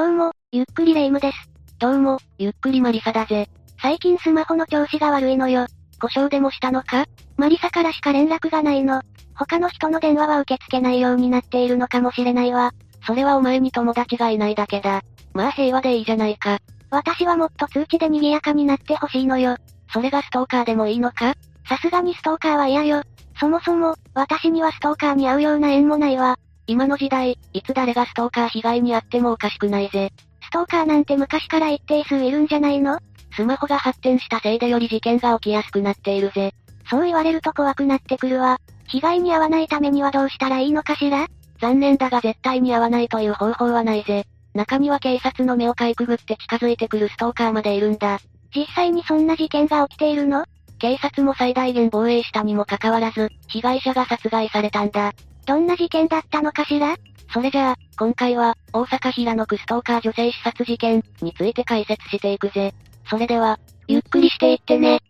[0.00, 1.36] どうも、ゆっくりレ夢ムです。
[1.78, 3.50] どうも、ゆっくりマリサだぜ。
[3.82, 5.66] 最近スマホの調子が悪いのよ。
[6.00, 7.04] 故障でもしたのか？
[7.36, 9.02] マリサからしか連絡がないの。
[9.34, 12.72] 他の人の電話は受け付けないようになっているのかもしれないわ。
[13.06, 15.02] それはお前に友達がいないだけだ。
[15.34, 16.60] まあ平和でいいじゃないか。
[16.90, 19.58] 私はもっと通知で賑やかになってほしいのよ。
[19.92, 21.34] それがストーカーでもいいのか？
[21.68, 23.02] さすがにストーカーは嫌よ。
[23.38, 26.38] そもそも、私にはストーカーに会うような縁もないわ。
[26.70, 30.12] 今の時代、いつ誰がストーカー被害に遭ってもおかしくないぜ。
[30.40, 33.00] ストーカーなんて昔から一定数いるんじゃないの？
[33.34, 36.54] スマホが発展したせいでより事件が起きやすくなっているぜ。
[36.88, 38.60] そう言われると怖くなってくるわ。
[38.86, 41.26] 被害に遭わないためにはどうしたらいいのかしら？
[41.60, 44.26] 残念だが絶対に遭わないという方法はないぜ。
[44.54, 48.20] 中には警察の目をかいくぐって近づいてくるストーカーまでいるんだ。
[48.54, 50.44] 実際にそんな事件が起きているの？
[50.78, 55.12] 警察も最大限防衛したにもかかわらず、被害者が殺害されたんだ。
[55.50, 56.94] どんな事件だったのかしら？
[57.34, 62.72] それじゃあ、今回は、大阪平野区ストーカー女性刺殺事件について解説していくぜ。
[63.08, 63.58] それでは、
[63.88, 65.00] ゆっくりしていってね。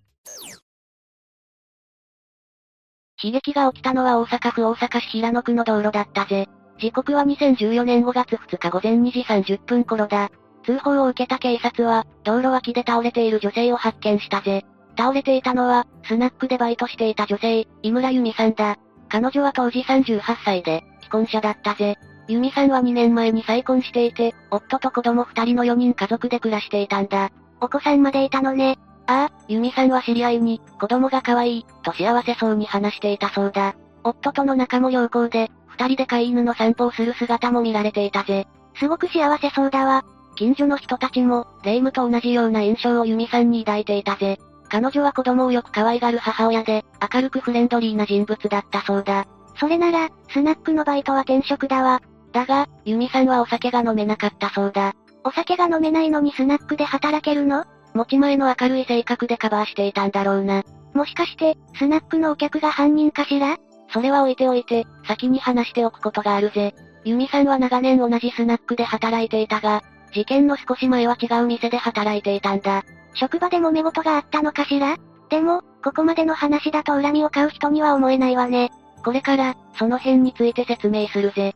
[3.23, 6.49] 悲劇が起きたのは大阪府大阪市平野区の道路だったぜ。
[6.79, 10.31] 時刻は2014年5月2日午前2時30分頃だ。
[10.65, 14.65] 通報を受けた警察は、道路脇で倒れている女性を発見したぜ。
[14.97, 18.79] 倒れていたのは、スナックでバイトしていた女性、井村由美さんだ。
[19.11, 21.99] 彼女は当時38歳で、既婚者だったぜ。
[22.29, 27.31] 由美さんは2年前に再婚していて、夫と子供2人の4人家族で暮らしていたんだ。
[27.61, 28.79] お子さんまでいたのね。
[29.07, 33.75] ああ、由美さんは知り合いに、子供が可愛い、と幸せそうに話していたそうだ。
[34.05, 38.47] 夫との仲も良好で、二人で飼い犬の散歩をする姿も見られていたぜ。
[38.77, 40.05] すごく幸せそうだわ。
[40.37, 44.39] 近所の人たちも、霊夢と同じような印象を由美さんに抱いていたぜ。
[44.71, 49.27] 彼女は子供をよく可愛がる母親で、明るくフレンドリーな人物だったそうだ。
[49.57, 52.01] それなら、スナックのバイトは転職だわ。
[52.33, 54.95] だが、由美さんはお酒が飲めなかったそうだ。
[55.25, 57.65] お酒が飲めないのにスナックで働けるの？
[57.93, 60.63] 持ち前の明るい性格でカバーしていたんだろうな。
[60.95, 63.57] もしかして、スナックのお客が犯人かしら？
[63.93, 66.75] それは置いておいて、先に話しておくことがあるぜ。
[67.05, 69.83] 由美さんは長年同じスナックで働いていたが、
[70.13, 72.85] 事件の少し前は違う店で働いていたんだ。
[73.15, 74.97] 職場で揉め事があったのかしら？
[75.29, 78.71] でも、ここまでの話だと恨みを買う人には思えないわね。
[79.05, 81.55] これから、その辺について説明するぜ。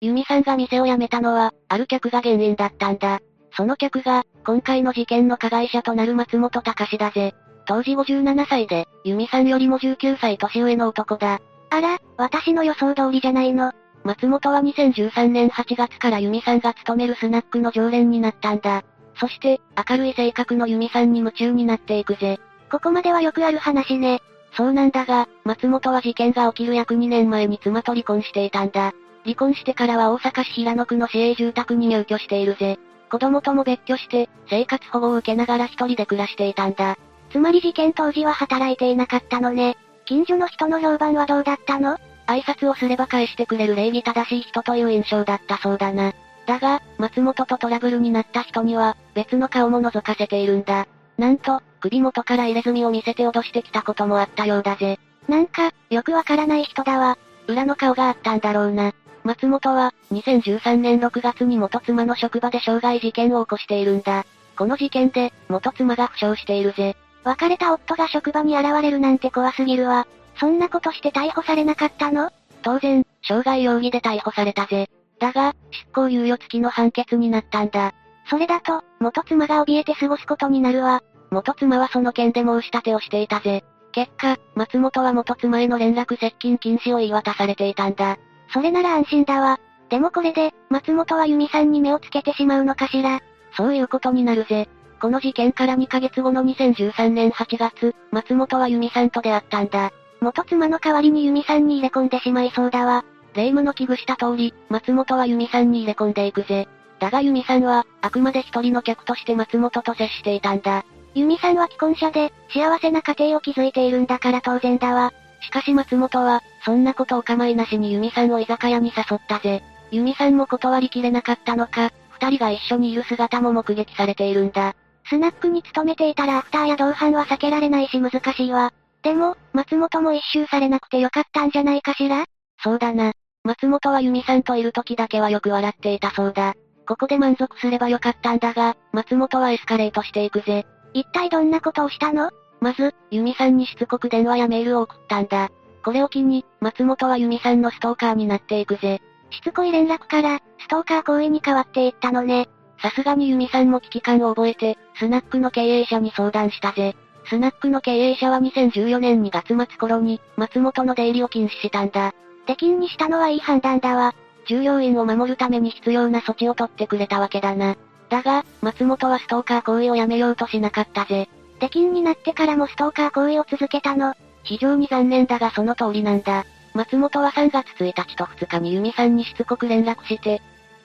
[0.00, 3.20] 由美さんが店を辞めたのは、ある客が原因だったんだ。
[3.56, 7.34] その客が、今回の事件の加害者となる松本隆だぜ。
[7.66, 11.40] 当時57歳で、由美さんよりも19歳年上の男だ。
[11.70, 13.72] あら、私の予想通りじゃないの。
[14.04, 18.82] 松本は2013年8月から由美さんが勤めるスナックの常連になったんだ。
[19.16, 22.40] そして、明るい性格の由美さんに夢中になっていくぜ。
[22.70, 24.22] ここまではよくある話ね。
[24.56, 28.92] そうなんだが、松本は事件が起きる約2年前に妻と離婚していたんだ。
[29.24, 32.78] 離婚してからは大阪市平野区の市営住宅に入居しているぜ。
[33.10, 36.96] 子供とも別居して、生活保護を受けながら一人で暮らしていたんだ。
[37.30, 39.76] つまり事件当時は働いていなかったのね。
[40.06, 41.98] 近所の人の評判はどうだったの？
[42.30, 46.12] 挨拶をすれば返してくれる礼儀正しい人という印象だったそうだな。
[46.46, 50.86] だが、松本とトラブルになった人には、別の顔も覗かせているんだ。
[51.18, 54.98] なんと、首元から入れ墨を見せて脅してきたこともあったようだぜ。
[55.28, 57.18] なんか、よくわからない人だわ。
[57.48, 58.92] 裏の顔があったんだろうな。
[59.24, 64.24] 松本は、2013年6月に元妻の職場で傷害事件を起こしているんだ。
[64.56, 66.96] この事件で、元妻が負傷しているぜ。
[67.24, 70.06] 別れた夫が職場に現れるなんて怖すぎるわ。
[70.40, 72.30] そんなことして逮捕されなかったの？
[72.62, 74.88] 当然、傷害容疑で逮捕されたぜ。
[75.18, 77.92] だが、執行猶予付きの判決になったんだ。
[78.30, 81.02] それだと、元妻が怯えて過ごすことになるわ。
[81.30, 83.64] 元妻はその件で申し立てをしていたぜ。
[83.92, 88.18] 結果、松本は元妻への連絡接近禁止を言い渡されていたんだ。
[88.52, 89.60] それなら安心だわ。
[89.90, 93.20] でもこれで、松本は由美さんに目をつけてしまうのかしら。
[93.56, 94.68] そういうことになるぜ。
[95.00, 99.92] この事件から2ヶ月後の2013年8月、松本は由美さんと出会ったんだ。
[100.20, 103.04] 元妻の代わりに由美さんに入れ込んでしまいそうだわ。
[103.34, 106.68] 霊夢の危惧した通り、松本は由美さんに入れ込んでいくぜ。
[106.98, 110.84] だが由美さんは、あくまで一人の客として松本と接していたんだ。
[111.14, 115.12] 由美さんは既婚者で、幸せな家庭を築いているんだから当然だわ。
[115.40, 119.62] しかし松本は、そんなことお構いなしに由美さんを居酒屋に誘ったぜ。
[119.90, 124.74] 由美さんも断りきれなかったのか、二人が一緒にいる姿も目撃されているんだ。
[125.08, 128.72] スナックに勤めていたらアフターや同伴は避けられないし難しいわ。
[129.02, 132.24] でも、松本も一周されなくてよかったんじゃないかしら？
[132.62, 133.12] そうだな。
[133.44, 136.54] 松本は由美さんといる時だけはよく笑っていたそうだ。
[136.86, 140.66] ここで満足すればよかったんだが、松本はエスカレートしていくぜ。
[140.92, 142.30] 一体どんなことをしたの？
[142.60, 145.48] まず、由美さんにしつこく電話やメールを送ったんだ。
[145.82, 149.00] これを機に、松本は由美さんのストーカーになっていくぜ。
[149.30, 152.50] しつこい連絡から、ストーカー行為に変わっていったのね。
[152.82, 156.96] さすがにユミさんも危機感を覚えて、スナックの経営者に相談したぜ。
[157.30, 162.12] スナックの経営者は2014年2月末頃に、松本の出入りを禁止したんだ。
[162.48, 164.16] 出禁にしたのはいい判断だわ。
[164.48, 167.76] 従業員を守るために必要な措置を取ってくれたわけだな。
[168.08, 171.28] だが、松本はストーカー行為をやめようとしなかったぜ。
[171.60, 174.14] 出禁になってからもストーカー行為を続けたの。
[174.42, 176.44] 非常に残念だがその通りなんだ。
[176.74, 180.42] 松本は3月1日と2日に由美さんにしつこく連絡して、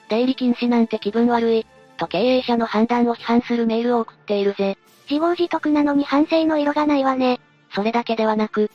[0.10, 1.66] 出入り禁止なんて気分悪い、
[1.98, 4.78] と経営者の判断を批判するメールを送っているぜ。
[5.10, 7.40] 自業自得なのに反省の色がないわね。
[7.74, 8.72] それだけではなく、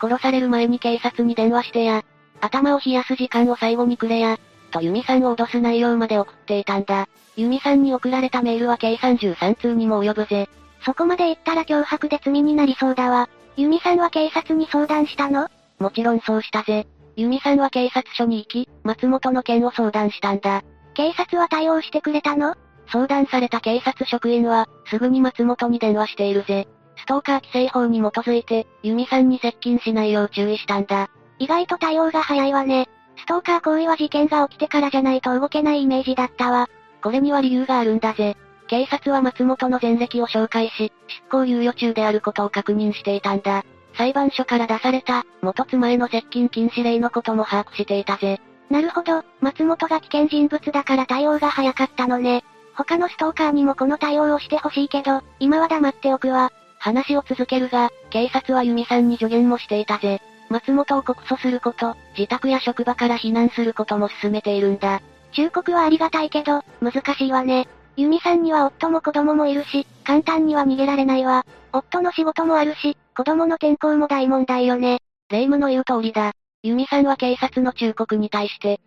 [0.00, 2.04] 殺される前に警察に電話してや、
[2.40, 4.38] 頭を冷やす時間を最後にくれや、
[4.70, 7.08] とユミさんを脅す内容まで送っていたんだ。
[7.36, 10.48] ユミさんに送られたメールは計33通にも及ぶぜ。
[10.84, 13.28] そこまで言ったら脅迫で罪になりそうだわ。
[13.56, 15.48] ユミさんは警察に相談したの？
[15.78, 16.86] もちろんそうしたぜ。
[17.16, 20.62] ユミさんは警察署に行き、松本の件を相談したんだ。
[20.94, 22.54] 警察は対応してくれたの？
[22.92, 26.68] 相談された警察職員は、すぐに松本に電話しているぜ。
[26.96, 31.08] ストーカー規制法に基づいて、ユミさんに接近しないよう注意したんだ。
[31.38, 32.88] 意外と対応が早いわね。
[33.16, 36.68] ストーカー行為は事件が起きてからじゃないと動けないイメージだったわ。
[37.02, 38.36] これには理由があるんだぜ。
[38.68, 43.64] 警察は松本の前歴を紹介し、執行猶予中であることを確認していたんだ。
[43.96, 48.40] 裁判所から出された、元妻への接近禁止令のことも把握していたぜ。
[48.70, 52.44] なるほど、松本が危険人物だから対応が早かったのね。
[52.74, 56.50] 他のストーカーにもこの対応をしてほしいけど、今は黙っておくわ。
[56.78, 60.20] 話を続けるが、警察はユミさんに助言もしていたぜ。
[60.48, 65.00] 松本を告訴すること、自宅や職場から避難することも進めているんだ。
[65.32, 67.68] 忠告はありがたいけど、難しいわね。
[67.96, 71.44] ユミさんには夫も子供もいるし、簡単には逃げられないわ。
[71.72, 74.98] 夫の仕事もあるし、子供の転校も大問題よね。
[75.30, 76.32] 霊夢の言う通りだ。
[76.62, 78.80] ユミさんは警察の忠告に対して、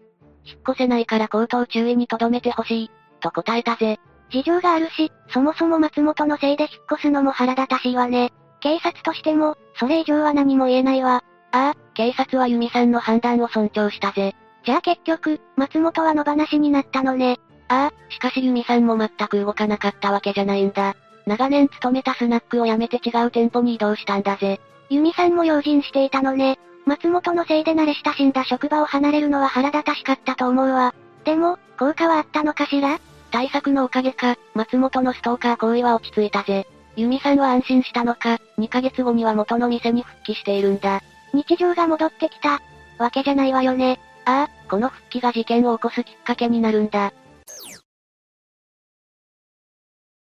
[0.46, 4.00] 引っ越せないから口頭注意に留めてほしい、と答えたぜ。
[4.30, 8.34] 事情があるし、そもそも松本のせいで引っ越すのも腹立たしいわね。
[8.60, 11.24] 警察としても、それ以上は何も言えないわ。
[11.52, 14.36] ああ、警察はユミさんの判断を尊重したぜ。
[14.66, 17.40] じゃあ結局、松本は野放しになったのね。
[17.68, 20.96] ああ、しかしユミさんも全く動かなかったわけじゃないんだ。
[21.26, 24.60] 長年勤めたスナックを辞めて違う店舗に移動したんだぜ。
[24.90, 26.60] ユミさんも用心していたのね。
[26.86, 30.94] 松本のせいで慣れ親しんだ職場を離れるのは腹立たしかったと思うわ。
[31.25, 33.00] でも、効果はあったのかしら？
[33.31, 36.68] 対策のおかげか、松本のストーカー行為は落ち着いたぜ。
[36.95, 41.01] ユミさんは安心したのか、2ヶ月後には元の店に復帰しているんだ。
[41.33, 42.62] 日常が戻ってきた。
[42.98, 44.00] わけじゃないわよね。
[44.24, 47.12] ああ、この復帰が事件を起こすきっかけになるんだ。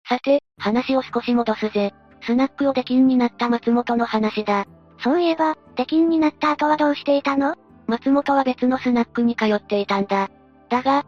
[0.06, 1.94] さて、話を少し戻すぜ。
[2.22, 4.66] スナックを出禁になった松本の話だ。
[4.98, 7.54] そういえば、出禁になった後はどうしていたの？
[7.86, 10.28] 松本は別のスナックに通っていたんだ。
[10.70, 11.04] だが、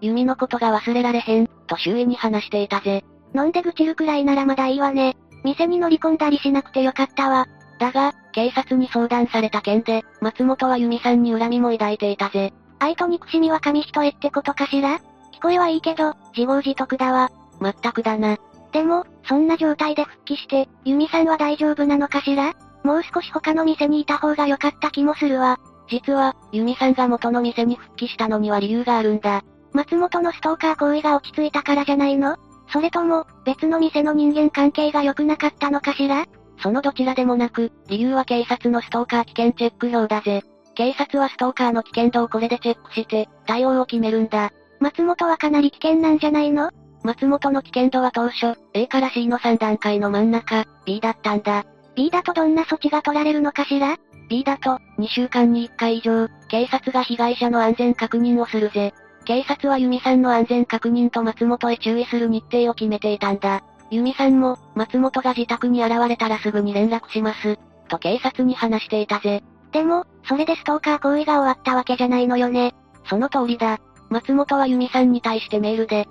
[0.00, 3.04] 弓のことが忘れられへん、と周囲に話していたぜ。
[3.34, 5.16] 飲んで愚痴るくらいならまだいいわね。
[5.42, 7.48] 店に乗り込んだりしなくてよかったわ。
[7.78, 12.52] だが、警察に相談された件で、松本は弓さんに恨みも抱いていたぜ。
[12.78, 14.98] 愛と憎しみは紙一重ってことかしら？
[15.32, 17.30] 聞こえはいいけど、自業自得だわ。
[17.60, 18.36] まったくだな。
[18.72, 22.52] でも、そんな状態で復帰して、弓さんは大丈夫なのかしら？
[22.84, 25.58] もう少し他の店にいた方が良かった気もするわ。
[25.88, 29.42] 実は、ユミさんが元の店に復帰したのには理由があるんだ。
[29.72, 32.36] 松本のストーカー行為が落ち着いたからじゃないの？
[32.72, 36.26] それとも、別の店の人間関係が良くなかったのかしら？
[36.62, 40.42] そのどちらでもなく、理由は警察のストーカー危険チェック表だぜ。
[40.74, 44.50] 警察はストーカーの危険度をこれでチェックして、対応を決めるんだ。
[44.80, 46.70] 松本はかなり危険なんじゃないの？
[47.02, 51.64] 松本の危険度は当初、A から C の3段階の真ん中、B だったんだ。
[51.94, 53.96] B だとどんな措置が取られるのかしら？
[54.28, 58.94] ?B だと、2週間に1回以上、警察が被害者の安全確認をするぜ。
[59.24, 63.62] 警察はユミさんの安全確認と松本へ注意する日程を決めていたんだ。
[63.90, 67.58] ユミさんも、松本が自宅に現れたらすぐに連絡します。
[67.88, 69.42] と警察に話していたぜ。
[69.72, 72.74] でも、それでストーカー行為が終わったわけじゃないのよね。
[73.08, 73.78] その通りだ。
[74.10, 76.06] 松本はユミさんに対してメールで、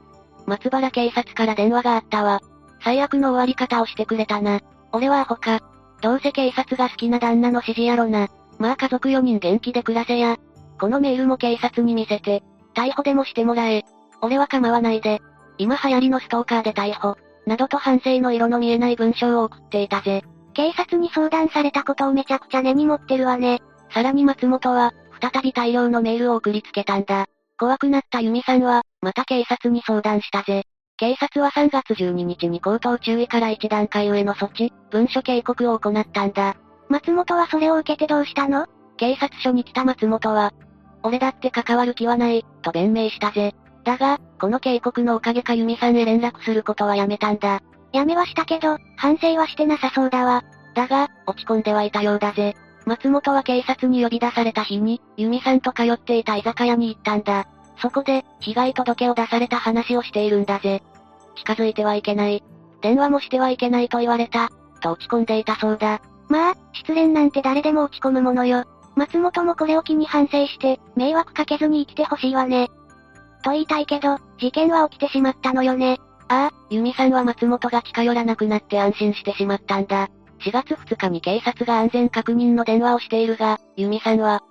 [0.45, 2.41] 松原警察から電話があったわ。
[2.83, 4.59] 最悪の終わり方をしてくれたな。
[4.91, 5.59] 俺はアホか。
[6.01, 8.27] どうせ警察が好きな旦那の指示やろな。
[8.59, 10.37] まあ家族4人元気で暮らせや。
[10.79, 12.43] このメールも警察に見せて、
[12.75, 13.85] 逮捕でもしてもらえ。
[14.21, 15.21] 俺は構わないで。
[15.57, 17.17] 今流行りのストーカーで逮捕。
[17.45, 20.23] などと反省の色の見えない文章を送っていたぜ。
[20.53, 23.61] 警察に相談されたことをめちゃくちゃ根に持ってるわね。
[23.93, 27.25] さらに松本は、再び大量のメールを送りつけたんだ。
[27.57, 30.65] 怖くなったユミさんは、また警察に相談したぜ。
[30.97, 36.55] 警察は3月12日に口頭注意から1段階上の措置、文書警告を行ったんだ。
[36.87, 38.67] 松本はそれを受けてどうしたの？
[38.95, 40.53] 警察署に来た松本は、
[41.03, 43.53] 俺だって関わる気はない、と弁明したぜ。
[43.83, 47.61] だが、この警告のおかげかユミさんへ連絡することはやめたんだ。
[47.91, 50.45] やめはしたけど、反省はしてなさそうだわ。
[50.75, 52.55] だが、落ち込んではいたようだぜ。
[52.85, 57.47] 松本は警察に呼び出された日に、ユミさんと通っていた居酒屋に行ったんだ。
[57.77, 60.81] そこで、被害届を出された話をしているんだぜ。
[61.35, 62.43] 近づいてはいけない。
[62.81, 64.49] 電話もしてはいけないと言われた、
[64.81, 66.01] と落ち込んでいたそうだ。
[66.29, 68.65] まあ、失恋なんて誰でも落ち込むものよ。
[68.95, 72.69] 松本もこれを機に反省して、迷惑かけずに生きてほしいわね。
[73.43, 75.99] と言いたいけど、事件は起きてしまったのよね。
[76.27, 80.09] ああ、ユミさんは松本が近寄らなくなって安心してしまったんだ。
[80.39, 84.41] 4月2日に警察が安全確認の電話をしているが、ユミさんは、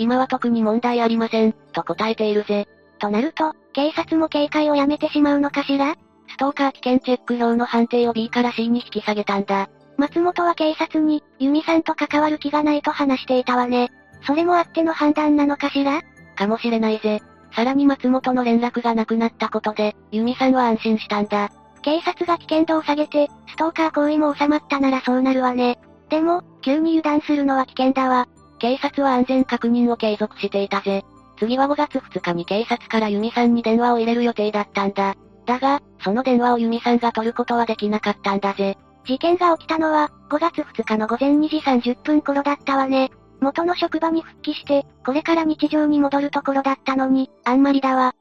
[0.00, 2.66] 今は特に問題ありません、と答えているぜ。
[2.98, 5.94] となると、警察も警戒をやめてしまうのかしら？
[6.26, 9.68] ストーカー危険チェック表の判定を B から C に引き下げたんだ。
[9.98, 13.90] 松本は警察に、ユミさんと関わる気がないと話していたわね。
[14.26, 16.00] それもあっての判断なのかしら？
[16.34, 17.20] かもしれないぜ。
[17.54, 21.50] さらに松本の連絡がなくなったことで、ユミさんは安心したんだ。
[21.82, 25.78] 警察が危険度を下げて、ストーカー行為も収まったならそうなるわね。
[26.08, 28.28] でも、急に油断するのは危険だわ。
[28.60, 31.04] 警察は安全確認を継続していたぜ。
[31.38, 35.16] 次は5月2日に警察からユミさんに電話を入れる予定だったんだ。
[35.46, 38.76] だが、その電話をユミさんが取ることはできなかったんだぜ。
[39.06, 43.10] 事件が起きたのは、5月2日の午前2時30分頃だったわね。
[43.40, 48.14] 元の職場に復帰して、これから日常に戻るところだったのに、あんまりだわ。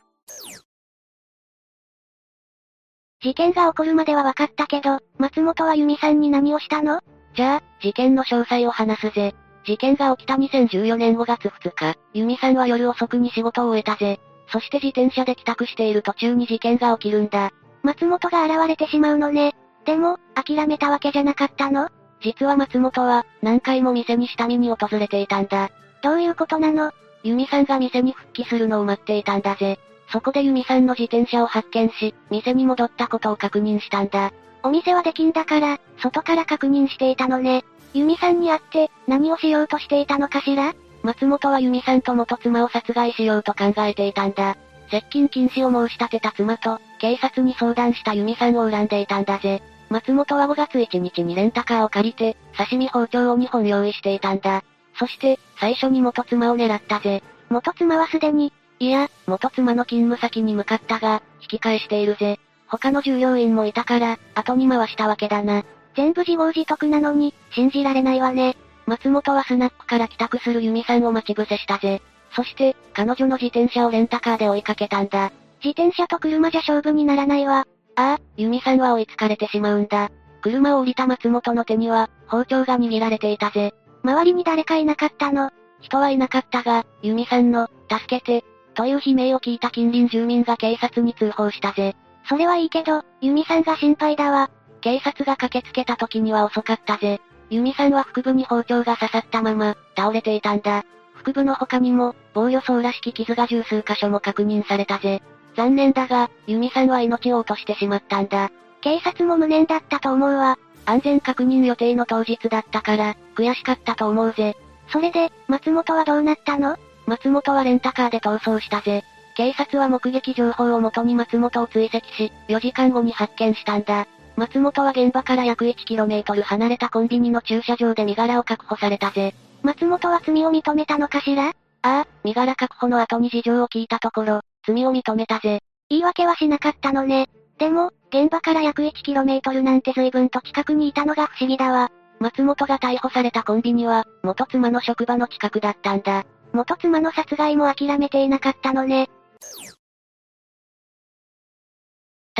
[3.21, 7.01] 事件が起こるまでは分かったけど、松本は由美さんに何をしたの？
[7.35, 9.35] じゃあ、事件の詳細を話すぜ。
[9.65, 14.19] 事件が起きた2014年5月2日、由美さんは夜遅くに仕事を終えたぜ。
[14.51, 17.51] そして自転車で帰宅している途中に事件が起きるんだ。
[17.83, 19.53] 松本が現れてしまうのね。
[19.85, 21.89] でも、諦めたわけじゃなかったの？
[22.21, 25.69] 実は松本は、何回も店に下見に訪れていたんだ。
[26.01, 26.91] どういうことなの？
[27.23, 29.79] ユミさんが店に復帰するのを待っていたんだぜ。
[30.11, 34.31] そこでユミさんの自転車を発見し、店に戻ったことを確認したんだ。
[34.63, 37.63] お店は出禁だから、外から確認していたのね。
[37.93, 40.73] ユミさんに会って、何をしようとしていたのかしら？
[41.01, 44.57] 松本はユミさんと元妻を殺害しようと考えていたんだ。
[44.91, 49.61] 接近禁止を申し立てた妻と、警察に相談したユミさんを恨んでいたんだぜ。
[49.89, 54.63] 松本は5月1日にレンタカーを借りて、刺身包丁を2本用意していたんだ。
[54.99, 57.23] そして、最初に元妻を狙ったぜ。
[57.49, 62.39] 元妻はすでに、いや、元妻の勤務先に向かったが、引き返しているぜ。
[62.69, 65.63] 他の従業員もいたから、後に回したわけだな。
[65.95, 68.55] 全部自業自得なのに、信じられないわね。
[68.85, 72.01] 松本はスナックから帰宅するユミさんを待ち伏せしたぜ。
[72.35, 75.31] そして、彼女の自転車をレンタカーで追いかけたんだ。
[75.63, 77.65] 自転車と車じゃ勝負にならないわ。
[77.95, 80.09] ああ、ユミさんは追いつかれてしまうんだ。
[80.41, 83.73] 車を降りた松本の手には、包丁が握られていたぜ。
[84.03, 91.95] 周りに誰かいなかったの人はいなかったが、ユミさんの、助けて、という悲鳴を聞いた近隣住民が警察に通報したぜ。
[92.29, 94.51] それはいいけど、ユミさんが心配だわ。
[94.81, 97.19] 警察が駆けつけた時には遅かったぜ。
[97.49, 100.85] ユミさんは腹部に包丁が刺さったまま、倒れていたんだ。
[101.15, 105.23] 腹部の他にも、防御層らしき傷が十数箇所も確認されたぜ。
[105.57, 108.51] 残念だが、ユミさんは命を落としてしまったんだ。
[108.81, 110.59] 警察も無念だったと思うわ。
[110.85, 114.55] 安全確認予定の当日だったから、悔しかったと思うぜ。
[114.89, 116.77] それで、松本はどうなったの？
[117.07, 119.03] 松本はレンタカーで逃走したぜ。
[119.39, 124.05] 警察は目撃情報をもとに松本を追跡し、4時間後に発見したんだ。
[124.35, 129.33] 松本は現場から約 1km 離れたコンビニの駐車場で身柄を確保されたぜ。
[129.63, 131.47] 松本は罪を認めたのかしら？
[131.47, 131.53] あ
[131.83, 135.61] あ、身柄確保の後に事情を聞いたところ、罪を認めたぜ。
[135.89, 137.29] 言い訳はしなかったのね。
[137.59, 141.91] でも、現場から約 1km なんて随分と近くにいたのが不思議だわ。
[142.19, 146.25] 松本が逮捕されたコンビニは、元妻の職場の近くだったんだ。
[146.51, 149.09] 元妻の殺害も諦めていなかったのね。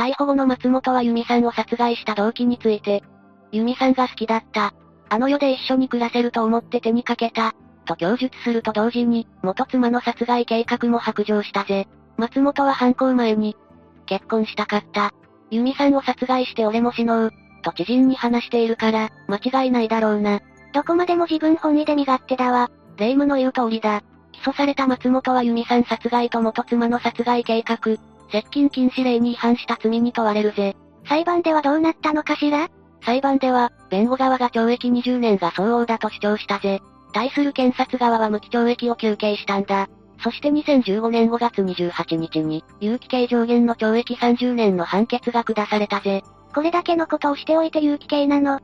[0.00, 3.04] 逮捕後の松本は由美さんを殺害した動機について、
[3.52, 4.72] 由美さんが好きだった。
[5.10, 7.54] あの世で一緒に暮らせると思って手にかけた。
[7.84, 11.86] と供述すると同時に、元妻の殺害計画も白状したぜ。
[12.16, 13.58] 松本は犯行前に、
[14.06, 15.12] 結婚したかった。
[15.50, 17.32] 由美さんを殺害して俺も死のう。
[17.62, 20.40] と知人に話しているから、間違いないだろうな。
[20.72, 22.70] どこまでも自分本位で身勝手だわ。
[22.96, 24.00] 霊夢の言う通りだ。
[24.32, 27.98] 起訴された松本は由美さん殺害と元妻の殺害計画、
[28.30, 30.76] 接近禁止令に違反した罪に問われるぜ。
[31.08, 32.68] 裁判ではどうなったのかしら？
[33.04, 36.80] 裁判では、弁護側が懲役20年が相応だと主張したぜ。
[37.12, 39.88] 対する検察側は無期懲役を求刑したんだ。
[40.22, 46.22] そして2015年5月28日に、有期刑上限の懲役30年の判決が下されたぜ。
[46.54, 48.60] これだけのことをしておいて有期刑なの？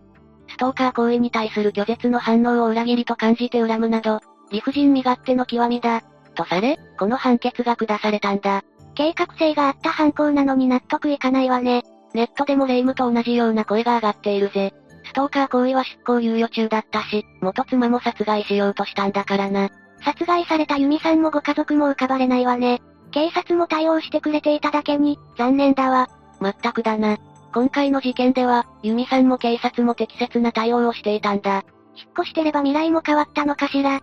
[0.49, 4.21] ストーカー行為に対する拒絶の反応を裏切りと感じて恨むなど、
[4.53, 6.03] 理不尽身勝手の極みだ。
[6.35, 8.63] とされ、この判決が下されたんだ。
[8.97, 11.85] 計画性があった犯行なのに納得いかないわね。
[12.15, 14.73] ネットでも霊夢と同じような声が上がっているぜ。
[15.05, 19.69] ストーカー行為は執行猶予中だったし、元妻も殺害しようとしたんだからな。
[20.03, 22.81] 殺害されたユミさんもご家族も浮かばれないわね。
[23.13, 26.09] 警察も対応してくれていただけに、残念だわ。
[26.41, 27.19] まったくだな。
[27.53, 31.65] 今回の事件では、ユミさんも警察も適切な対応をしていたんだ。
[31.95, 33.93] 引っ越してれば未来も変わったのかしら。
[33.93, 34.03] 引っ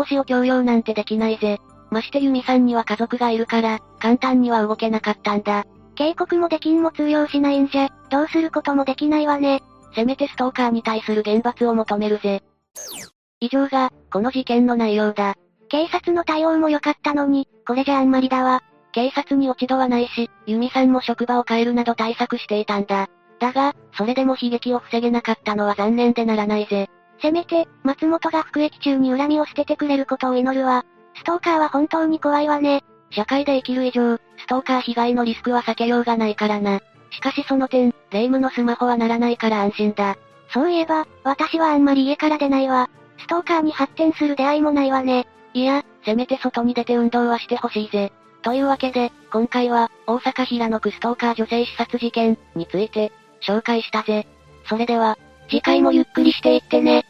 [0.00, 1.58] 越しを強要なんてできないぜ。
[1.90, 5.64] ましてユミさんには家族がいるから、簡単には動けなかったんだ。
[5.94, 9.62] 警告もできんも通用しないんじゃ、どうすることもできないわね。
[9.94, 12.42] せめてストーカーに対する厳罰を求めるぜ。
[13.40, 15.34] 以上が、この事件の内容だ。
[15.68, 18.62] 警察の対応も良かったのに、これじゃあんまりだわ。
[18.92, 23.08] 警察に落ち度はないし、ユミさんも職場を変えるなど対策していたんだ。
[23.38, 26.88] だが、それでも悲劇を防げなかったのは残念でならないぜ。
[27.22, 30.84] せめて、松本が服役中に恨みを捨ててくれることを祈るわ。
[31.14, 32.82] ストーカーは本当に怖いわね。
[33.10, 36.80] 社会で生きる以上、ストーカー被害のリスクは避けようがないからな。
[37.10, 40.16] しかしその点、霊夢のスマホはならないから安心だ。
[40.52, 42.88] そういえば、私はあんまり家から出ないわ。
[43.18, 45.26] ストーカーに発展する出会いもないわね。
[45.54, 48.12] いや、せめて外に出て運動はしてほしいぜ。
[48.42, 53.12] というわけで、今回は、大阪平野区ストーカー女性刺殺事件について、
[53.42, 54.26] 紹介したぜ。
[54.66, 57.04] それでは、次回もゆっくりしていってね。